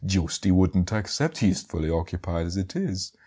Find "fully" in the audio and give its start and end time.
1.61-1.91